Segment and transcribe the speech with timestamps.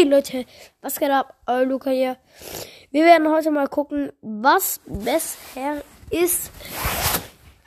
[0.00, 0.46] Hey Leute,
[0.80, 1.34] was geht ab?
[1.46, 2.16] Euer Luca hier.
[2.90, 6.50] Wir werden heute mal gucken, was bisher ist.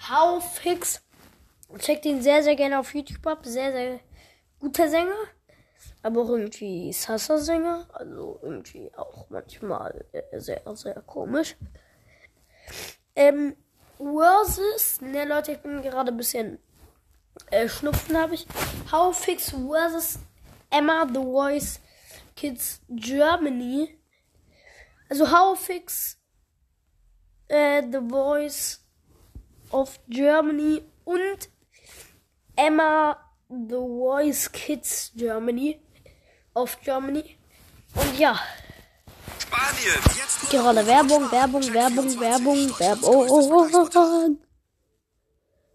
[0.10, 1.04] How Fix.
[1.78, 3.42] Checkt ihn sehr, sehr gerne auf YouTube ab.
[3.44, 4.00] Sehr, sehr
[4.60, 5.14] guter Sänger.
[6.02, 7.86] Aber auch irgendwie Sassa-Sänger.
[7.94, 11.56] Also irgendwie auch manchmal äh, sehr, sehr komisch.
[13.16, 13.56] Ähm,
[14.00, 16.58] versus, ne Leute, ich bin gerade ein bisschen
[17.52, 18.48] äh, Schnupfen habe ich.
[18.92, 20.18] How Fix versus
[20.72, 21.80] Emma The Voice
[22.36, 23.98] Kids Germany.
[25.10, 26.18] Also How Fix
[27.48, 28.80] äh, The Voice
[29.72, 31.50] of Germany und
[32.56, 33.18] Emma
[33.50, 35.80] The Voice Kids Germany
[36.54, 37.38] of Germany.
[37.96, 38.40] Und ja.
[39.40, 44.40] Spanien, jetzt Gerade Werbung, Werbung, Werbung, Werbung, Werbung.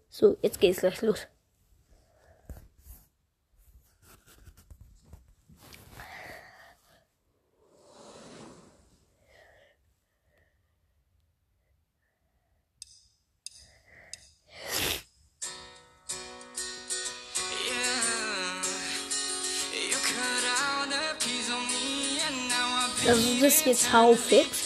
[0.09, 1.27] So, jetzt geht's gleich los.
[23.59, 24.58] Das ist jetzt How Fix.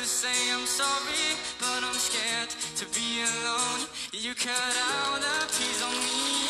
[0.00, 2.48] To say I'm sorry, but I'm scared
[2.80, 3.84] to be alone.
[4.12, 6.49] You cut out a piece of me,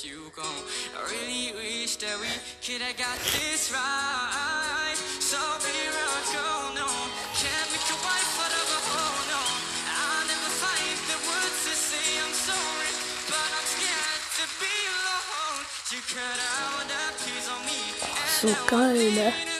[0.00, 0.42] let you go.
[0.42, 2.28] I really wish that we
[2.64, 4.96] could have got this right.
[5.20, 6.88] So go, no,
[7.36, 9.42] can't make a wife out of a hoe, no.
[9.92, 12.92] I'll never find the words to say I'm sorry,
[13.28, 15.64] but I'm scared to be alone.
[15.92, 17.80] You cut out a piece of me,
[18.40, 19.59] and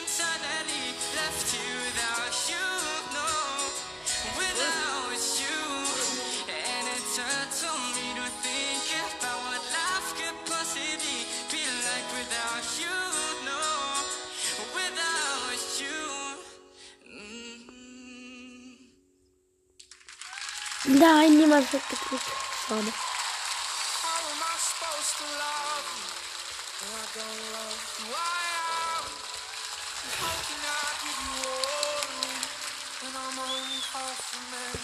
[33.93, 34.77] half a man?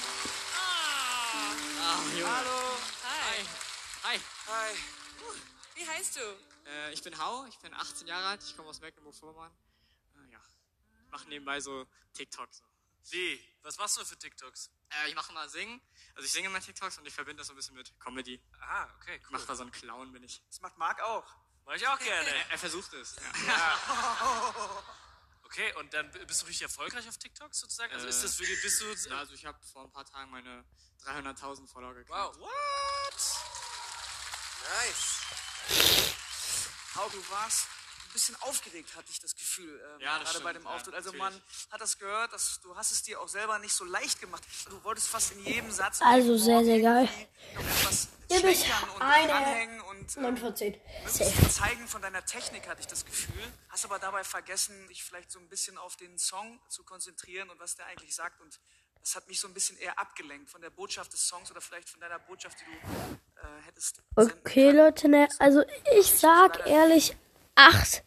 [2.25, 2.59] Hallo.
[3.03, 3.37] Hi.
[4.03, 4.19] Hi.
[4.47, 4.75] Hi.
[5.75, 6.21] Wie heißt du?
[6.65, 9.51] Äh, ich bin Hau, ich bin 18 Jahre alt, ich komme aus Mecklenburg-Vorpommern.
[10.15, 10.39] Äh, ja.
[11.05, 11.85] Ich mache nebenbei so
[12.15, 12.49] TikTok.
[12.51, 12.63] So.
[13.11, 13.39] Wie?
[13.61, 14.71] Was machst du für TikToks?
[14.89, 15.81] Äh, ich mache mal Singen.
[16.15, 18.41] Also ich singe mal TikToks und ich verbinde das so ein bisschen mit Comedy.
[18.61, 19.31] Ah, okay, cool.
[19.31, 20.41] mache da so einen Clown, bin ich.
[20.49, 21.25] Das macht Marc auch.
[21.65, 22.29] Mach ich auch gerne.
[22.29, 23.15] Er, er versucht es.
[23.45, 24.83] Ja.
[25.43, 27.93] Okay, und dann bist du richtig erfolgreich auf TikToks sozusagen?
[27.93, 29.09] Also Äh, ist das wirklich, bist du...
[29.09, 30.65] Ja, also ich habe vor ein paar Tagen meine
[31.05, 32.09] 300.000 Follower gekriegt.
[32.09, 32.35] Wow.
[32.37, 32.51] What?
[34.69, 35.21] Nice.
[36.95, 37.67] Hau, du warst
[38.17, 40.93] bisschen aufgeregt, hatte ich das Gefühl, ähm, Ja, das gerade bei stimmt, dem ja, Auftritt.
[40.95, 41.33] Also natürlich.
[41.33, 44.43] man hat das gehört, dass du hast es dir auch selber nicht so leicht gemacht.
[44.69, 47.09] Du wolltest fast in jedem Satz Also dem sehr, sehr geil.
[48.29, 48.43] Ihr
[48.95, 50.71] und eine- dranhängen und ähm, 9 von 10.
[50.73, 51.31] möglichst Safe.
[51.31, 53.41] viel zeigen von deiner Technik, hatte ich das Gefühl.
[53.69, 57.59] Hast aber dabei vergessen, dich vielleicht so ein bisschen auf den Song zu konzentrieren und
[57.59, 58.41] was der eigentlich sagt.
[58.41, 58.59] Und
[59.01, 61.87] das hat mich so ein bisschen eher abgelenkt von der Botschaft des Songs oder vielleicht
[61.87, 62.71] von deiner Botschaft, die du
[63.47, 64.01] äh, hättest.
[64.17, 64.71] Okay.
[64.71, 65.63] Leute, ne, also
[65.97, 67.15] ich sag ehrlich
[67.57, 68.03] 8.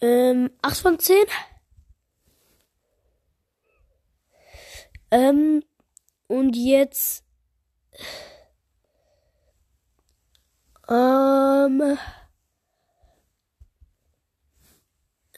[0.00, 1.16] Ähm, 8 von 10.
[5.12, 5.62] Ähm,
[6.26, 7.24] und jetzt.
[10.88, 11.96] Ähm.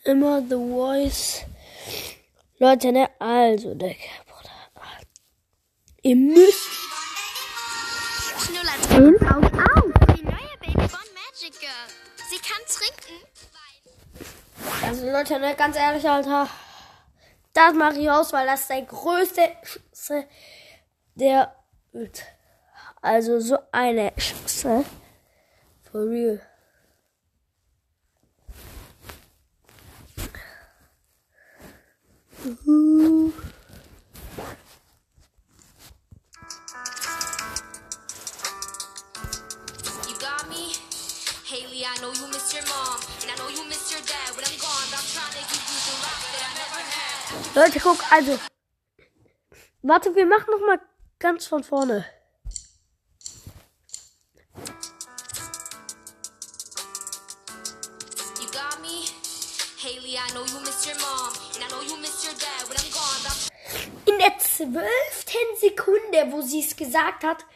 [0.04, 1.44] Immer The Voice.
[2.58, 3.94] Leute, ne, also, Digga,
[4.26, 4.50] Bruder.
[6.02, 6.70] Ihr müsst
[8.40, 9.85] Schnuller auf, auf!
[12.46, 13.26] Kann trinken.
[14.84, 16.48] Also Leute, ne, ganz ehrlich, Alter.
[17.52, 20.26] Das mache ich aus, weil das ist der größte Schüsse
[21.14, 21.54] der
[21.92, 22.24] Welt.
[23.00, 24.84] Also so eine Schüsse.
[25.90, 26.40] For real.
[32.64, 33.32] You
[47.56, 48.38] Leute, guck, also.
[49.80, 50.78] Warte, wir machen noch mal
[51.18, 52.04] ganz von vorne.
[64.04, 67.46] In der zwölften Sekunde, wo sie es gesagt hat,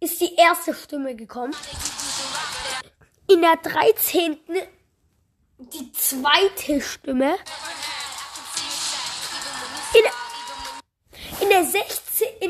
[0.00, 1.54] ist die erste Stimme gekommen.
[3.28, 4.56] In der dreizehnten
[5.58, 7.36] die zweite Stimme.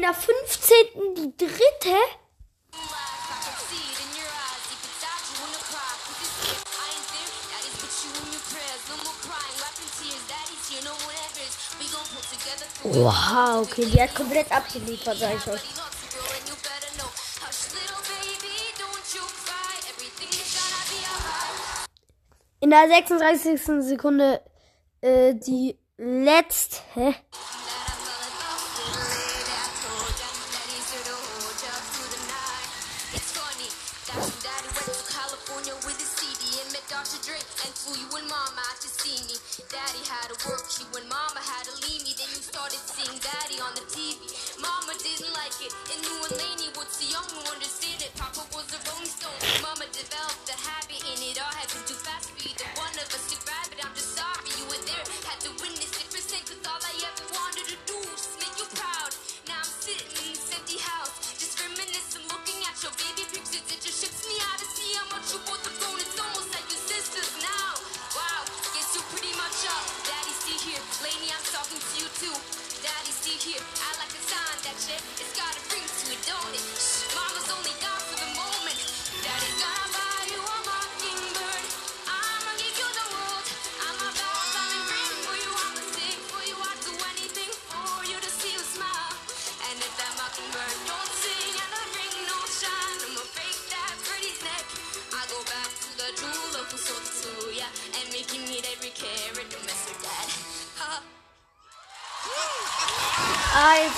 [0.03, 1.15] In der 15.
[1.17, 1.97] die dritte.
[12.85, 15.61] Wow, okay, die hat komplett abgeliefert, sag ich euch.
[22.61, 23.85] In der 36.
[23.85, 24.41] Sekunde
[25.01, 27.15] äh, die letzte.
[49.03, 53.27] Mama developed a habit and it all happened too fast for either one of us
[53.35, 53.85] to grab it.
[53.85, 54.12] I'm just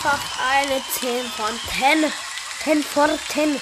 [0.04, 2.12] Einfach eine 10 von 10.
[2.62, 3.58] 10 von 10.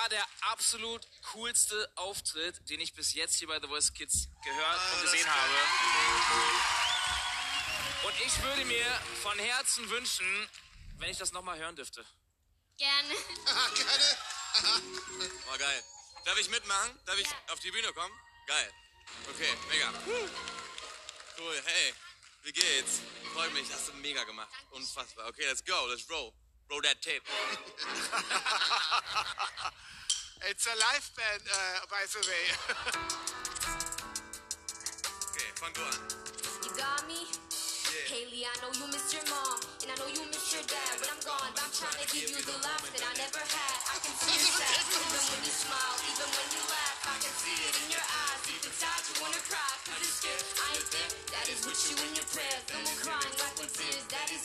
[0.00, 4.80] war der absolut coolste Auftritt, den ich bis jetzt hier bei The Voice Kids gehört
[4.94, 5.52] und gesehen habe.
[8.06, 8.86] Und ich würde mir
[9.22, 10.48] von Herzen wünschen,
[10.98, 12.02] wenn ich das nochmal hören dürfte.
[12.78, 13.14] Gerne.
[15.46, 15.84] War geil.
[16.24, 16.98] Darf ich mitmachen?
[17.04, 18.14] Darf ich auf die Bühne kommen?
[18.46, 18.72] Geil.
[19.28, 19.92] Okay, mega.
[21.36, 21.94] Cool, hey,
[22.44, 23.00] wie geht's?
[23.34, 24.50] Freut mich, hast du mega gemacht.
[24.70, 25.28] Unfassbar.
[25.28, 26.32] Okay, let's go, let's roll.
[26.70, 27.22] Roll that tape.
[30.48, 32.44] It's a live band, uh, by the way.
[35.30, 36.00] Okay, fang du an.
[36.64, 37.28] You got me?
[38.10, 40.94] Haley, I know you miss your mom, and I know you miss your dad.
[40.98, 43.76] When I'm gone, I'm trying to give you the love that I never had.
[43.86, 46.96] I can see you sad, even when you smile, even when you laugh.
[47.06, 49.70] I can see it in your eyes, deep inside you wanna cry.
[49.86, 51.10] Cause you're scared, I ain't there.
[51.30, 52.64] Daddy's with you in your prayers.
[52.74, 53.34] No more crying,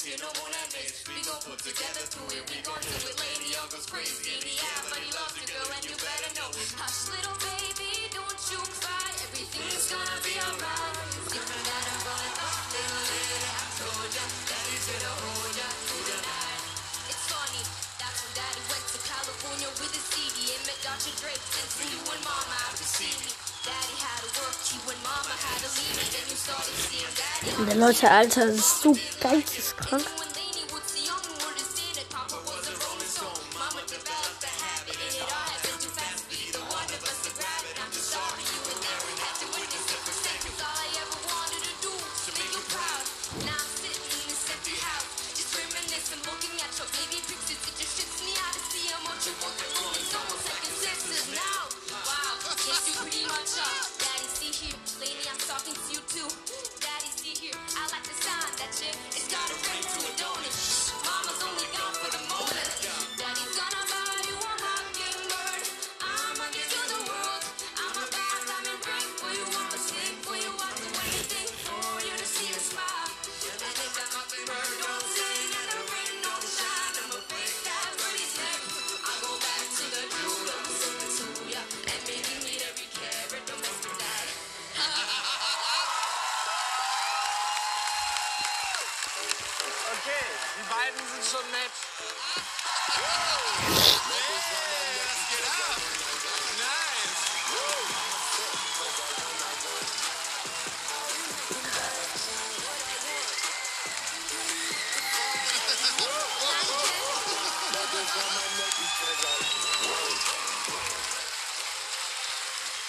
[0.02, 0.20] tears.
[0.20, 0.98] Daddy's here, no more nightmares.
[1.08, 3.16] We gon' put together through it, we gon' do it.
[3.16, 4.36] Lady, goes crazy.
[4.44, 6.50] Yeah, but he loves you, girl, and you better know.
[6.80, 9.08] Hush, little baby, don't you cry.
[9.26, 10.96] Everything's gonna be alright.
[11.32, 13.40] Little lady.
[13.46, 16.64] I told ya, daddy's gonna hold ya through the night.
[17.12, 17.64] It's funny,
[18.00, 21.14] that's when daddy went to California with his CD and met Dr.
[21.24, 23.45] Dre and you and mama out to see me.
[27.68, 30.04] Der Leute, Alter, das ist so geisteskrank.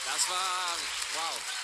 [0.04, 0.76] Das war
[1.14, 1.56] wow.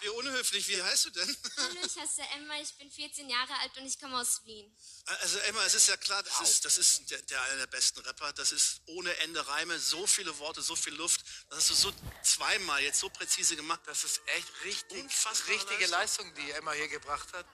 [0.00, 1.36] Wie unhöflich, wie heißt du denn?
[1.58, 4.74] Hallo, ich heiße Emma, ich bin 14 Jahre alt und ich komme aus Wien.
[5.04, 8.00] Also Emma, es ist ja klar, das ist, das ist der, der einer der besten
[8.00, 8.32] Rapper.
[8.32, 11.20] Das ist ohne Ende Reime, so viele Worte, so viel Luft.
[11.50, 13.80] Das hast du so zweimal jetzt so präzise gemacht.
[13.84, 15.04] Das ist echt richtig,
[15.48, 16.30] richtige Leistung.
[16.30, 17.46] Leistung, die Emma hier gebracht hat.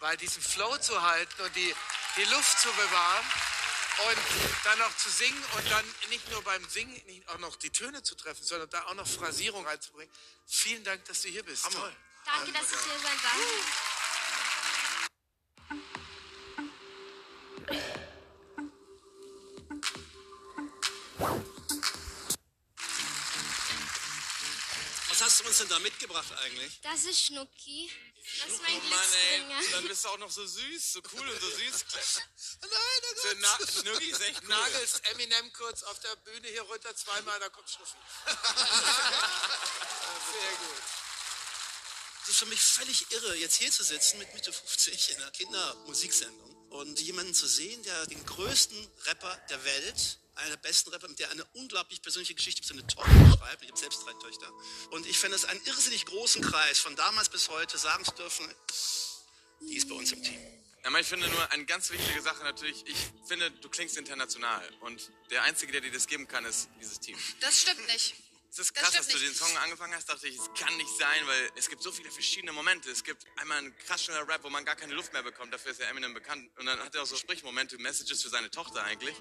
[0.00, 1.74] Weil diesen Flow zu halten und die,
[2.16, 3.24] die Luft zu bewahren
[4.10, 4.18] und
[4.64, 8.02] dann noch zu singen und dann nicht nur beim Singen nicht auch noch die Töne
[8.02, 10.12] zu treffen, sondern da auch noch Phrasierung reinzubringen.
[10.46, 11.64] Vielen Dank, dass du hier bist.
[11.64, 11.80] Hammer.
[11.80, 11.96] Toll.
[12.24, 13.36] Danke, dass ich hier sein darf.
[21.18, 21.53] Was
[25.44, 26.80] du uns denn da mitgebracht eigentlich?
[26.82, 27.90] Das ist Schnucki.
[28.40, 29.70] Das ist mein Oh Mann, ey, Glücksbringer.
[29.72, 31.84] dann bist du auch noch so süß, so cool und so süß.
[32.62, 33.70] Nein, oh Na Gott.
[33.70, 34.48] Schnuggi ist echt cool.
[34.48, 37.96] Nagelst Eminem kurz auf der Bühne hier runter zweimal, da kommt Schnuffi.
[38.26, 38.34] Sehr
[40.58, 40.82] gut.
[42.22, 45.30] Es ist für mich völlig irre, jetzt hier zu sitzen mit Mitte 50 in einer
[45.30, 51.08] Kindermusiksendung und jemanden zu sehen, der den größten Rapper der Welt, einer der besten Rapper,
[51.08, 53.62] der eine unglaublich persönliche Geschichte für seine Tochter schreibt.
[53.62, 54.50] Ich habe selbst drei Töchter.
[54.90, 58.52] Und ich fände es einen irrsinnig großen Kreis, von damals bis heute sagen zu dürfen,
[59.60, 60.40] die ist bei uns im Team.
[60.82, 64.68] Ja, aber ich finde nur eine ganz wichtige Sache natürlich, ich finde, du klingst international
[64.80, 67.16] und der Einzige, der dir das geben kann, ist dieses Team.
[67.40, 68.14] Das stimmt nicht.
[68.54, 69.40] Es ist Das krass, stimmt dass du nicht.
[69.40, 72.08] den Song angefangen hast, dachte ich, es kann nicht sein, weil es gibt so viele
[72.12, 72.88] verschiedene Momente.
[72.88, 75.72] Es gibt einmal einen krass schneller Rap, wo man gar keine Luft mehr bekommt, dafür
[75.72, 76.48] ist ja Eminem bekannt.
[76.58, 79.16] Und dann hat er auch so Sprichmomente, Messages für seine Tochter eigentlich.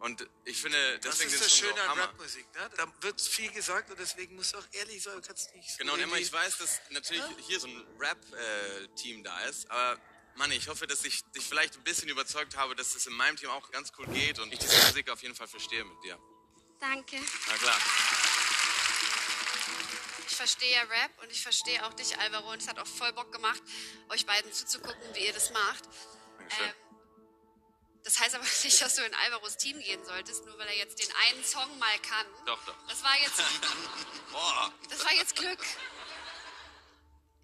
[0.00, 1.98] Und ich finde, Das deswegen ist den das Schöne an.
[1.98, 2.46] Rapmusik.
[2.54, 2.70] Ne?
[2.76, 5.14] Da wird viel gesagt und deswegen musst du auch ehrlich sein.
[5.14, 7.86] Du kannst nicht so Genau, und Emma, irgendwie- ich weiß, dass natürlich hier so ein
[7.98, 9.98] Rap-Team da ist, aber
[10.34, 13.36] Mann, ich hoffe, dass ich dich vielleicht ein bisschen überzeugt habe, dass es in meinem
[13.38, 16.18] Team auch ganz cool geht und ich diese Musik auf jeden Fall verstehe mit dir.
[16.80, 17.16] Danke.
[17.48, 17.80] Na klar.
[20.26, 22.50] Ich verstehe ja Rap und ich verstehe auch dich, Alvaro.
[22.52, 23.62] Und es hat auch voll Bock gemacht,
[24.08, 25.84] euch beiden zuzugucken, wie ihr das macht.
[26.38, 26.66] Dankeschön.
[26.66, 26.74] Ähm,
[28.04, 30.98] das heißt aber nicht, dass du in Alvaros Team gehen solltest, nur weil er jetzt
[30.98, 32.26] den einen Song mal kann.
[32.46, 32.76] Doch, doch.
[32.86, 33.42] Das war jetzt,
[34.32, 34.72] Boah.
[34.90, 35.64] das war jetzt Glück.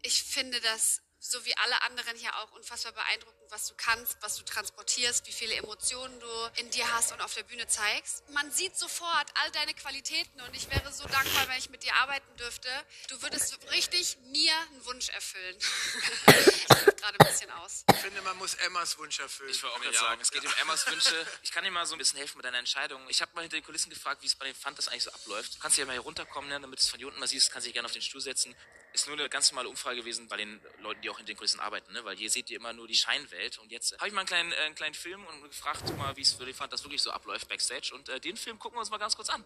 [0.03, 4.37] Ich finde das, so wie alle anderen hier auch, unfassbar beeindruckend, was du kannst, was
[4.37, 8.29] du transportierst, wie viele Emotionen du in dir hast und auf der Bühne zeigst.
[8.31, 11.95] Man sieht sofort all deine Qualitäten und ich wäre so dankbar, wenn ich mit dir
[11.97, 12.69] arbeiten dürfte.
[13.09, 15.57] Du würdest richtig mir einen Wunsch erfüllen.
[16.27, 17.85] ich gerade ein bisschen aus.
[17.93, 19.51] Ich finde, man muss Emmas Wunsch erfüllen.
[19.51, 20.23] Ich wollte auch Ja, gerade sagen, auch.
[20.23, 21.27] es geht um Emmas Wünsche.
[21.43, 23.03] Ich kann dir mal so ein bisschen helfen mit deiner Entscheidung.
[23.09, 25.55] Ich habe mal hinter den Kulissen gefragt, wie es bei den Fantas eigentlich so abläuft.
[25.57, 27.51] Du kannst ja mal hier runterkommen, ne, damit du es von hier unten mal siehst,
[27.51, 28.55] kannst dich gerne auf den Stuhl setzen.
[28.93, 31.61] Ist nur eine ganz normale Umfrage gewesen bei den Leuten, die auch hinter den Kulissen
[31.61, 32.05] arbeiten, ne?
[32.05, 33.59] weil hier seht ihr immer nur die Scheinwelt.
[33.59, 36.23] Und jetzt habe ich mal einen kleinen, äh, einen kleinen Film und gefragt, mal, wie
[36.23, 37.93] es für den Fantas wirklich so abläuft backstage.
[37.95, 39.45] Und äh, den Film gucken wir uns mal ganz kurz an.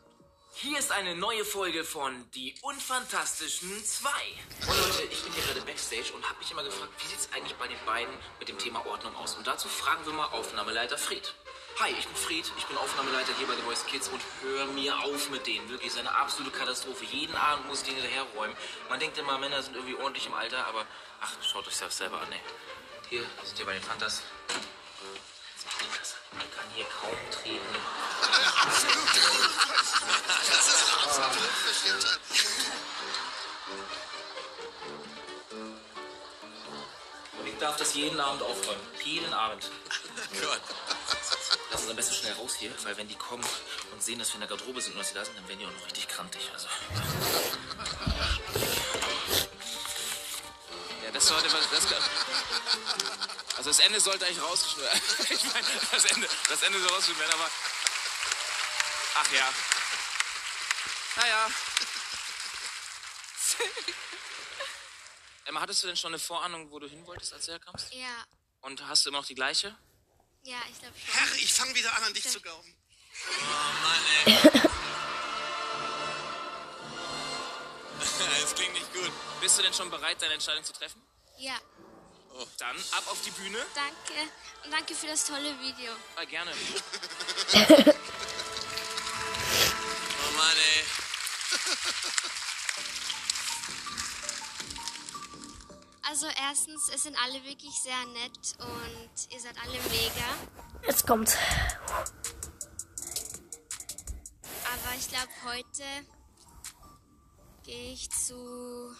[0.57, 4.09] Hier ist eine neue Folge von Die Unfantastischen zwei.
[4.61, 7.33] Und Leute, ich bin hier gerade Backstage und habe mich immer gefragt, wie sieht es
[7.33, 9.35] eigentlich bei den beiden mit dem Thema Ordnung aus?
[9.35, 11.35] Und dazu fragen wir mal Aufnahmeleiter Fried.
[11.81, 14.97] Hi, ich bin Fried, ich bin Aufnahmeleiter hier bei The Voice Kids und hör mir
[15.00, 15.69] auf mit denen.
[15.69, 17.04] Wirklich, ist eine absolute Katastrophe.
[17.04, 18.57] Jeden Abend muss ich den hinterherräumen.
[18.88, 20.87] Man denkt immer, Männer sind irgendwie ordentlich im Alter, aber
[21.21, 22.40] ach, schaut euch das selber an, ey.
[23.11, 24.23] Hier sind wir bei den Fantas.
[26.31, 27.76] Man kann hier kaum treten.
[30.49, 32.21] Das ist Unverschämtheit.
[37.40, 38.81] Und ich darf das jeden Abend aufräumen.
[39.02, 39.71] Jeden Abend.
[40.40, 40.61] Gott.
[41.75, 43.45] Lass uns am besten schnell raus hier, weil wenn die kommen
[43.90, 45.59] und sehen, dass wir in der Garderobe sind und dass sie da sind, dann werden
[45.59, 46.49] die auch noch richtig krantig.
[46.52, 46.69] Also.
[51.02, 51.69] Ja, das sollte was.
[51.71, 51.87] Das,
[53.57, 55.02] also das Ende sollte eigentlich rausgeschnitten werden.
[55.31, 57.50] Ich meine, das Ende, das Ende soll rausgeschnitten werden, aber.
[59.16, 59.52] Ach ja.
[61.16, 61.50] Naja.
[65.47, 67.93] Emma, hattest du denn schon eine Vorahnung, wo du hin wolltest, als du herkamst?
[67.93, 68.25] Ja,
[68.61, 69.76] Und hast du immer noch die gleiche?
[70.45, 71.15] Ja, ich glaube schon.
[71.15, 72.75] Herr, ich fange wieder an, an dich zu glauben.
[78.43, 79.11] Das klingt nicht gut.
[79.41, 81.01] Bist du denn schon bereit, deine Entscheidung zu treffen?
[81.39, 81.57] Ja,
[82.59, 83.59] Dann ab auf die Bühne.
[83.75, 84.31] danke.
[84.65, 85.93] Und danke für das tolle Video.
[86.17, 86.53] Ah, gerne.
[90.27, 90.85] Oh Mann, ey.
[96.14, 100.37] Also erstens, es sind alle wirklich sehr nett und ihr seid alle mega.
[100.87, 101.37] Jetzt kommt's.
[104.62, 105.83] Aber ich glaube, heute
[107.64, 108.94] gehe ich zu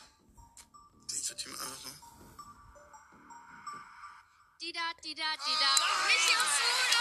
[4.61, 5.71] Dida, Dida, Dida.
[6.09, 6.99] Michi und Sudo.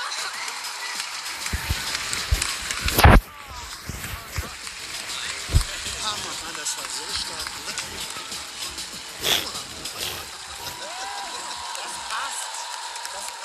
[6.03, 7.49] Hammer, Mann, das war so stark.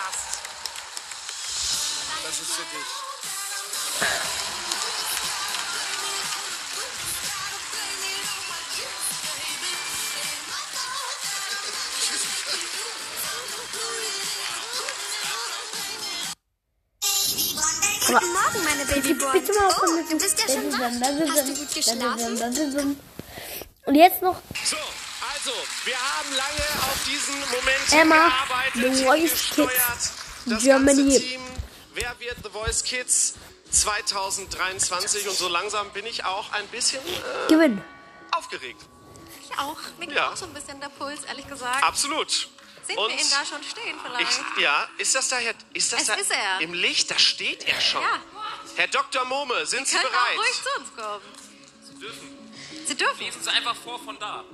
[0.09, 0.39] Das passt.
[2.25, 2.89] Das ist für dich.
[18.07, 19.33] Guten Morgen, meine bitte, Babyboy.
[19.33, 21.37] bitte mal Oh, du bist ja schon wach.
[21.37, 22.97] Hast du gut geschlafen?
[23.85, 24.77] Und jetzt noch So,
[25.49, 29.71] also, wir haben lange auf diesen Moment Emma, gearbeitet, The Voice gesteuert.
[29.71, 30.13] Kids
[30.47, 31.19] Das Germany.
[31.19, 31.41] Team,
[31.95, 33.35] wer wird The Voice Kids
[33.71, 35.29] 2023?
[35.29, 37.83] Und so langsam bin ich auch ein bisschen äh, Gewinn.
[38.33, 38.81] aufgeregt.
[39.43, 39.77] Ich auch.
[39.99, 40.31] Mir geht Ja.
[40.33, 41.83] auch so ein bisschen der Puls, ehrlich gesagt.
[41.83, 42.49] Absolut.
[42.87, 44.41] Sind Und wir ihn da schon stehen vielleicht?
[44.57, 46.61] Ich, ja, ist das da, Herr, ist das Es da ist er.
[46.63, 47.11] im Licht?
[47.11, 48.01] Da steht er schon.
[48.01, 48.09] Ja.
[48.77, 49.25] Herr Dr.
[49.27, 50.23] Mohme, sind Sie Können bereit?
[50.35, 51.25] auch ruhig zu uns kommen.
[51.83, 52.38] Sie dürfen.
[52.89, 53.21] Sie dürfen.
[53.21, 54.45] Lesen Sie einfach vor von da.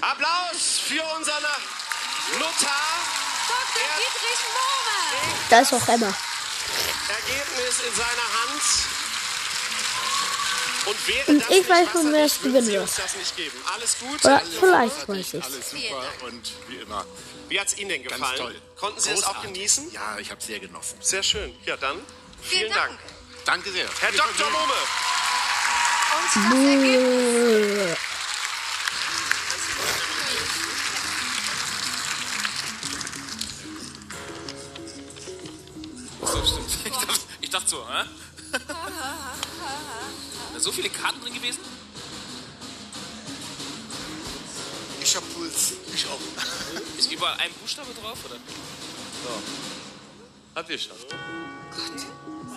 [0.00, 1.42] Applaus für unseren
[2.38, 2.98] Notar.
[3.46, 3.88] Dr.
[3.98, 5.36] Dietrich Mohme.
[5.50, 6.12] Da ist auch Emma.
[7.08, 8.62] Ergebnis in seiner Hand.
[10.86, 12.82] Und wäre Und das ich weiß schon, wer es gewinnen wird.
[12.82, 13.58] uns das nicht geben.
[13.72, 14.24] Alles gut?
[14.24, 15.44] Oder vielleicht weiß ich.
[15.44, 17.06] Alles super und wie immer.
[17.48, 18.38] Wie hat es Ihnen denn Ganz gefallen?
[18.38, 18.62] toll.
[18.76, 19.52] Konnten Sie es auch Großartig.
[19.54, 19.92] genießen?
[19.92, 20.98] Ja, ich habe sehr genossen.
[21.00, 21.56] Sehr schön.
[21.64, 21.96] Ja, dann
[22.42, 22.98] vielen, Vielen Dank.
[22.98, 23.44] Dank.
[23.44, 23.88] Danke sehr.
[24.00, 24.26] Herr Dr.
[24.34, 24.72] Vergnügen.
[26.14, 27.98] Und das Ergebnis.
[36.22, 36.60] So.
[36.84, 38.04] Ich dachte, ich dachte so, hä?
[40.52, 41.60] Da so viele Karten drin gewesen?
[45.02, 45.72] Ich hab Puls.
[45.92, 46.20] Ich auch.
[46.98, 48.36] Ist überall ein Buchstabe drauf, oder?
[50.54, 50.96] Habt ihr schon?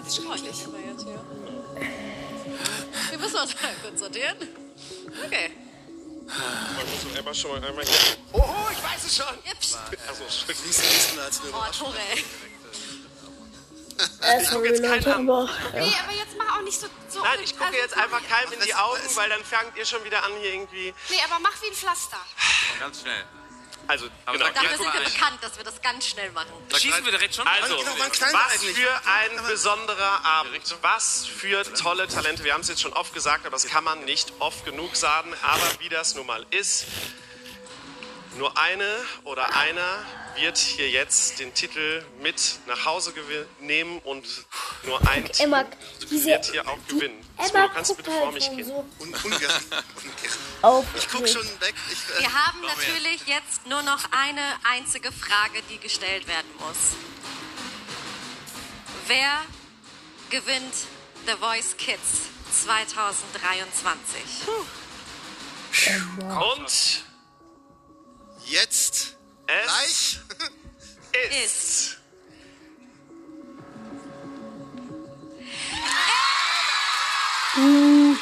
[0.09, 2.06] Sportlich aber jetzt hier.
[3.09, 4.37] Wir müssen uns mal kurz sortieren.
[5.25, 5.51] Okay.
[6.27, 8.17] Man muss doch einmal schon mal einmal hier.
[8.33, 9.25] Oho, ich weiß es schon.
[9.45, 9.77] Jips.
[10.07, 11.93] Also, Lies lesen als eine Oh, Überraschung.
[14.21, 15.29] Äh, sorry, jetzt keinen an.
[15.29, 15.49] aber.
[15.73, 16.87] Nee, aber jetzt mach auch nicht so.
[17.07, 19.85] so Nein, ich gucke also, jetzt einfach keinem in die Augen, weil dann fangt ihr
[19.85, 20.93] schon wieder an hier irgendwie.
[21.09, 22.19] Nee, aber mach wie ein Pflaster.
[22.79, 23.23] Ganz schnell.
[23.87, 24.49] Also, Aber genau.
[24.51, 26.51] Dafür sind wir bekannt, dass wir das ganz schnell machen.
[26.75, 27.47] Schießen wir direkt schon?
[27.47, 30.75] Also, Genau, wir was für ein besonderer Abend.
[30.81, 32.43] Was für tolle Talente.
[32.43, 35.33] Wir haben es jetzt schon oft gesagt, aber das kann man nicht oft genug sagen.
[35.41, 36.85] Aber wie das nun mal ist,
[38.37, 38.87] nur eine
[39.23, 43.13] oder einer wird hier jetzt den Titel mit nach Hause
[43.59, 44.27] nehmen und
[44.83, 47.26] nur ein Team wird hier auch gewinnen.
[47.37, 48.65] Emma kannst du guckt bitte vor halt mich schon gehen?
[48.67, 49.33] so Un ungern.
[50.63, 50.87] ungern.
[50.97, 51.75] Ich guck schon weg.
[51.91, 56.95] Ich, äh, Wir haben natürlich jetzt nur noch eine einzige Frage, die gestellt werden muss.
[59.07, 59.41] Wer
[60.29, 60.73] gewinnt
[61.25, 62.29] The Voice Kids
[62.63, 64.21] 2023?
[66.17, 67.03] Und
[68.45, 70.19] jetzt es gleich.
[71.43, 71.97] ist.
[75.47, 76.26] Die
[77.57, 78.13] Rapperin!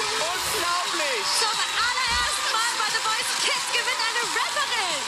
[0.00, 1.20] Unglaublich!
[1.36, 5.04] Zum allerersten Mal bei The Voice Kids gewinnt eine Rapperin.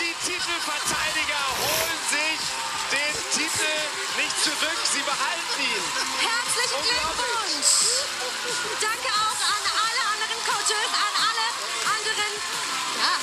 [0.00, 2.40] Die Titelverteidiger holen sich
[2.88, 3.76] den Titel
[4.16, 5.84] nicht zurück, sie behalten ihn.
[6.16, 8.08] Herzlichen Glückwunsch!
[8.80, 11.44] Danke auch an alle anderen Coaches, an alle
[11.92, 12.32] anderen
[12.96, 13.20] ja,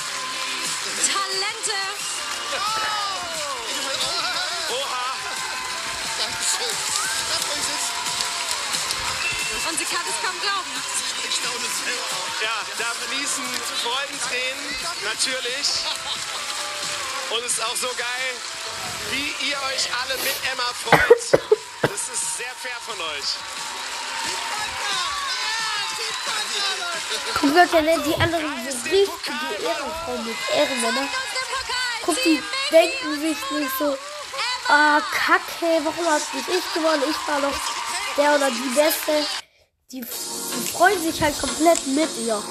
[0.96, 1.80] Talente.
[4.70, 5.08] Oha!
[6.20, 6.76] Dankeschön.
[9.68, 10.72] Und sie kann es kaum glauben.
[11.28, 12.08] Ich staune selber.
[12.42, 13.46] Ja, da fließen
[13.84, 15.68] Freudentränen, natürlich.
[17.32, 18.32] Und es ist auch so geil,
[19.12, 21.42] wie ihr euch alle mit Emma freut.
[21.82, 23.36] Das ist sehr fair von euch.
[27.40, 31.08] Guck mal, der nennt die anderen so richtig die Ehrenfrau mit Ehrenmänner.
[32.06, 33.98] Guck, die denken sich nicht so,
[34.68, 37.04] ah, kacke, warum hast nicht ich gewonnen?
[37.10, 37.58] Ich war doch
[38.18, 39.26] der oder die Beste.
[39.92, 42.42] Die, die freuen sich halt komplett mit ihr.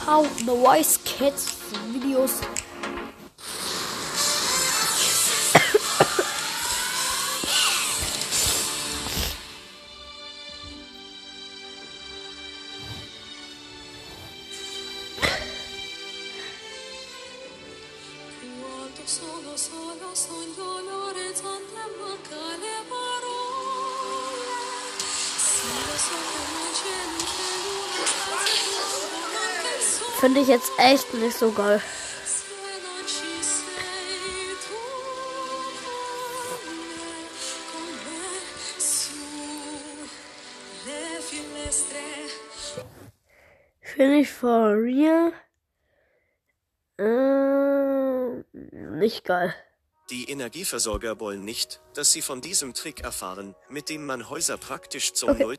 [0.00, 1.56] jetzt noch ein paar The Voice Kids
[1.92, 2.40] Videos.
[30.50, 31.80] Jetzt echt nicht so geil.
[43.80, 45.32] Finde ich for real
[46.98, 49.54] äh, nicht geil.
[50.10, 55.12] Die Energieversorger wollen nicht, dass sie von diesem Trick erfahren, mit dem man Häuser praktisch
[55.12, 55.44] zum Okay.
[55.44, 55.56] Null...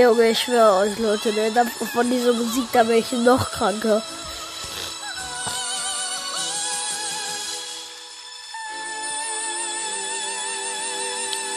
[0.00, 1.52] Ey, Junge, ich schwöre euch, Leute, ne,
[1.92, 4.02] von dieser Musik, da bin ich noch kranker.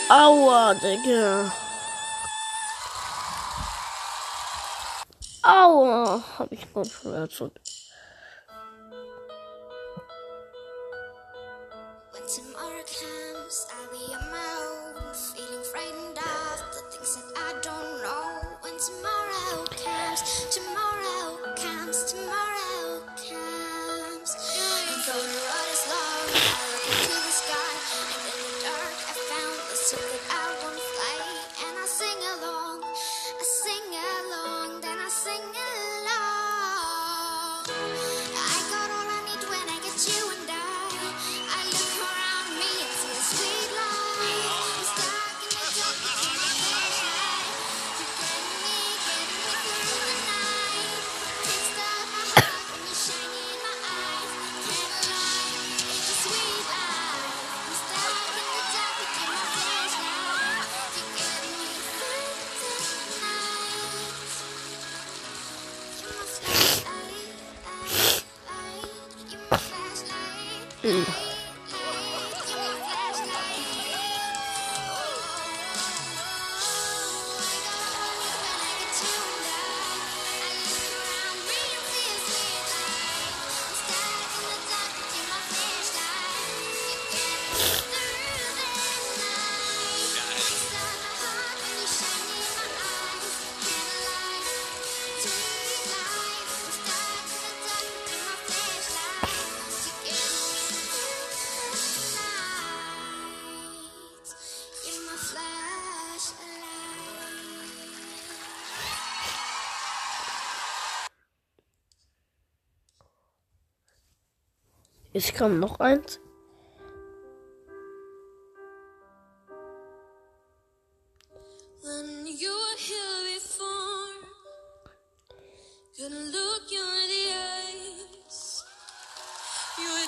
[0.10, 1.54] Aua, Digga.
[5.44, 7.50] Aua, hab ich Kopfschmerzen.
[7.50, 7.63] When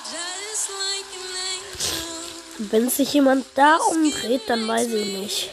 [0.06, 2.70] just like an angel.
[2.70, 5.50] Wenn sich jemand da umdreht, dann weiß ich nicht.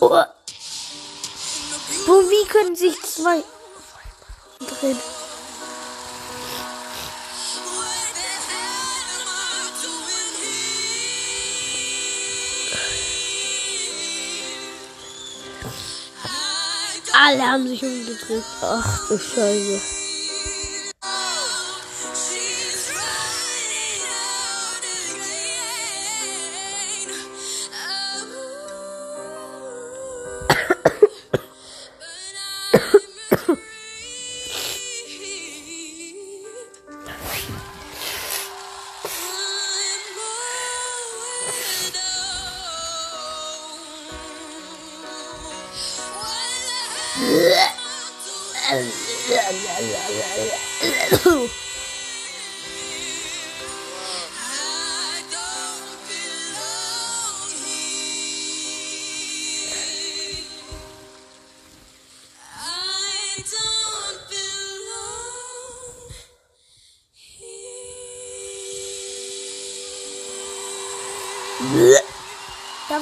[0.00, 0.24] Oh.
[2.06, 3.44] Wo, wie können sich zwei
[4.80, 4.98] drehen?
[17.12, 18.42] Alle haben sich umgedreht.
[18.62, 19.99] Ach du Scheiße.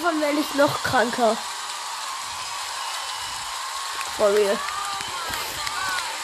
[0.08, 1.36] Davon werde ich noch kranker.
[4.16, 4.56] For real.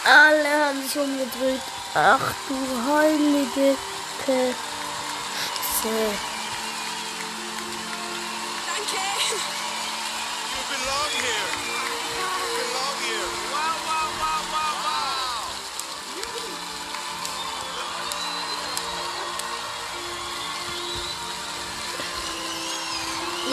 [0.05, 1.61] Alle haben sich umgedreht.
[1.95, 2.57] Ach du
[2.91, 3.77] heilige
[4.25, 4.55] Kiste.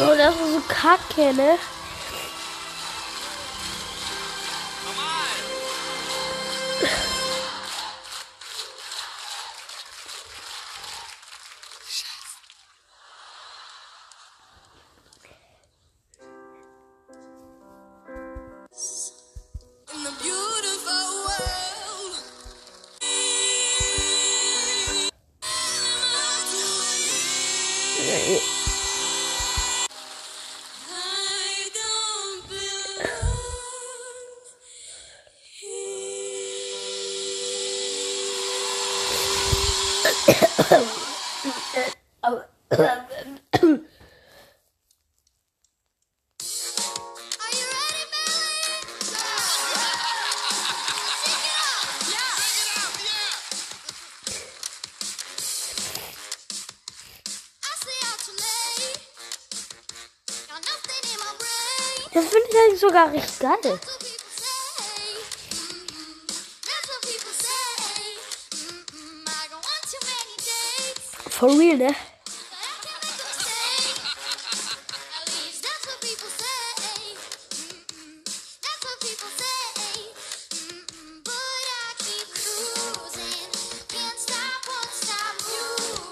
[0.02, 1.58] So, das ist so kacke, ne?
[63.02, 63.80] Sogar recht geil.
[71.30, 71.96] For real, ne?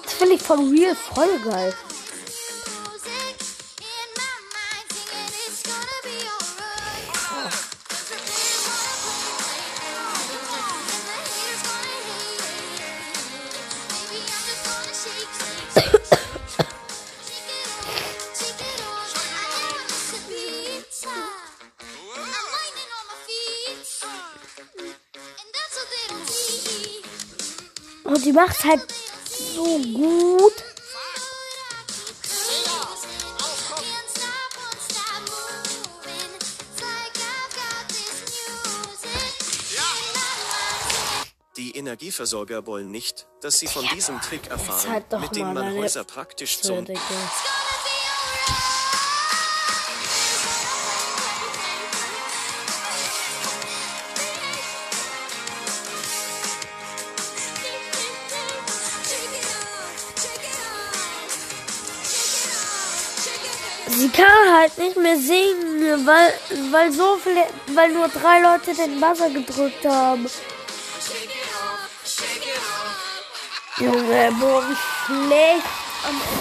[0.04, 1.73] Das finde ich for real voll geil.
[28.39, 28.82] Macht halt
[29.28, 30.54] so gut.
[41.58, 46.06] Die Energieversorger wollen nicht, dass sie von diesem Trick erfahren, halt mit dem man Häuser
[46.06, 47.02] praktisch zum Digga.
[64.60, 66.34] Halt nicht mehr singen, weil,
[66.72, 70.30] weil so viele, weil nur drei Leute den Buzzer gedrückt haben.
[73.78, 75.63] Junge, boah, wie schlecht
[76.08, 76.38] am Ende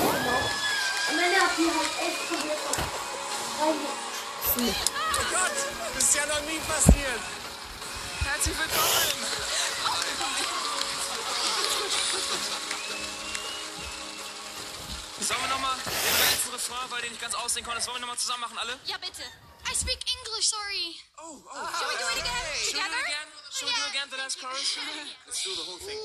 [16.99, 18.77] weil den nicht ganz aussehen konnte, sollen wir nochmal zusammen machen, alle?
[18.87, 19.23] Ja, bitte.
[19.71, 20.97] I speak English, sorry.
[21.19, 21.69] Oh, oh.
[21.79, 22.35] Shall we do it again?
[22.59, 22.99] Should we do Together?
[22.99, 23.29] it again?
[23.53, 24.79] Should we do it again, the last chorus?
[25.27, 25.99] Let's do the whole thing.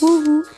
[0.00, 0.57] Wuhu.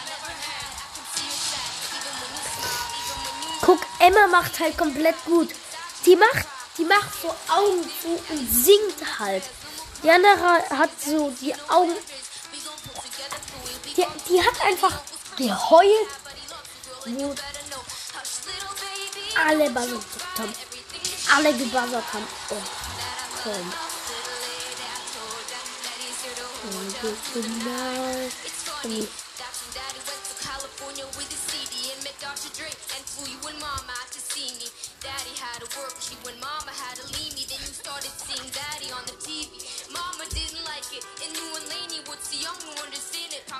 [4.01, 5.49] Emma macht halt komplett gut.
[6.05, 6.45] Die macht
[6.77, 9.43] die macht so Augen zu und singt halt.
[10.03, 11.95] Die andere hat so die Augen.
[13.95, 15.01] Die, die hat einfach
[15.37, 16.07] geheult,
[17.05, 17.35] wo
[19.45, 20.03] alle buzzert
[20.37, 20.53] haben.
[21.35, 22.27] Alle gebuzzert haben.
[22.49, 22.55] Oh,
[23.43, 23.73] komm.
[26.63, 26.67] Oh,
[27.01, 28.29] California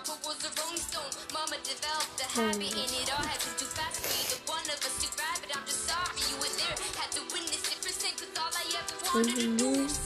[0.02, 2.82] Papa was a rolling stone, mama developed the habit mm.
[2.82, 3.22] and it all.
[3.22, 5.54] Happened too fast for either one of us to grab it.
[5.54, 8.98] I'm just sorry you were there, had to witness it percent cause all I ever
[8.98, 9.86] wanted to do mm-hmm.
[9.86, 10.01] was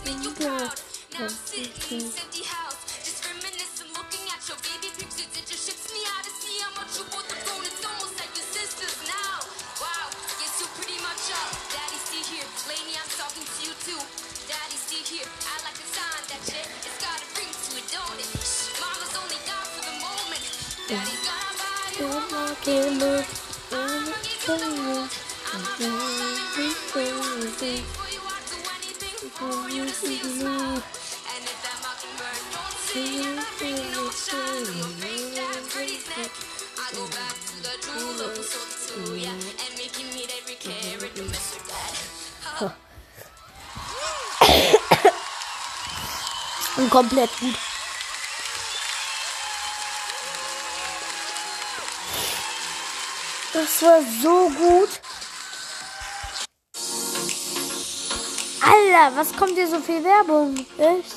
[46.96, 47.56] komplett gut.
[53.52, 54.90] Das war so gut.
[58.62, 60.56] Alter, was kommt hier so viel Werbung?
[60.78, 61.15] Echt?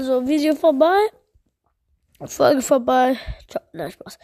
[0.00, 0.98] Also Video vorbei,
[2.26, 3.18] Folge vorbei.
[3.48, 4.18] Ciao, nein, Spaß.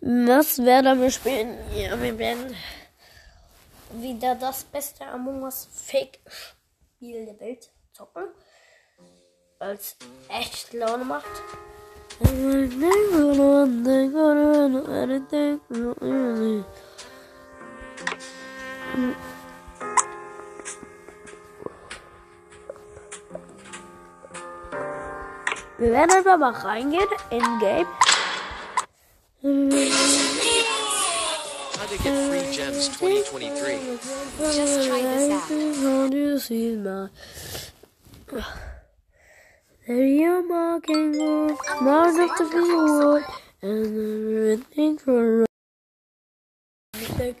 [0.00, 1.58] Was werden wir spielen?
[1.76, 2.56] Ja, wir werden
[3.92, 8.24] wieder das beste Among Us Fake Spiel der Welt zocken.
[9.60, 9.96] Es
[10.28, 11.30] echt Laune macht.
[25.82, 27.88] Wir werden einfach er mal reingehen in Game.
[31.76, 33.98] How to get free gems 2023.
[34.54, 35.32] Just try this
[36.86, 37.10] out.
[39.88, 43.24] There you're mocking me, smart enough to be wood,
[43.62, 43.96] and
[44.54, 45.44] everything for
[46.94, 47.34] everything.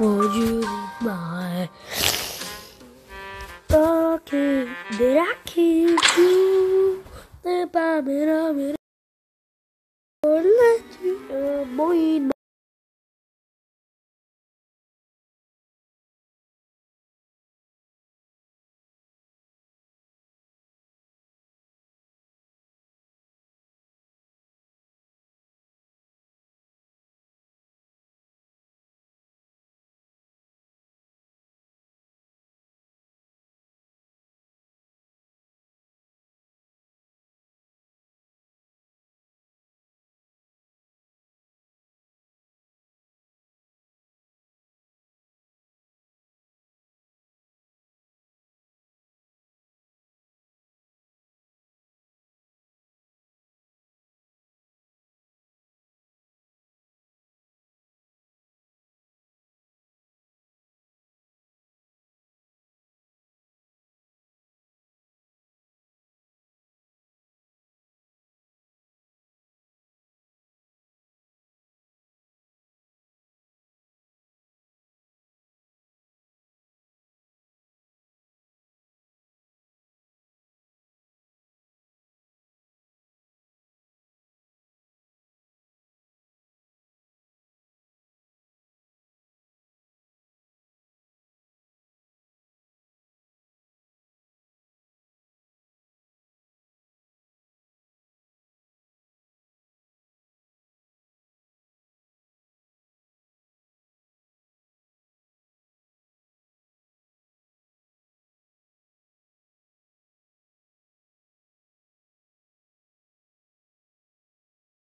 [0.00, 0.62] Would you
[1.02, 1.68] buy?
[3.72, 4.68] Okay,
[4.98, 7.04] did I keep you?
[7.42, 8.76] The bomb it up it
[10.24, 12.33] or let you uh,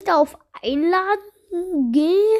[0.05, 2.39] boy auf Einladen gehe,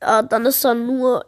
[0.00, 1.24] ja, dann ist dann nur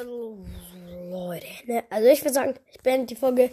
[0.00, 0.38] Also,
[1.10, 1.84] Leute, ne?
[1.90, 3.50] Also ich würde sagen, ich beende die Folge.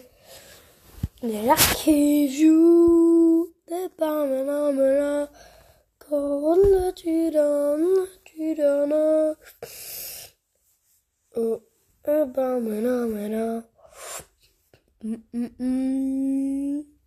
[1.20, 5.28] Lucky you, the banana,
[5.98, 9.36] Kohle Tüdana, Tüdana.
[11.36, 11.60] Oh,
[12.02, 13.64] banana,
[15.04, 16.97] Mm, mm, mm.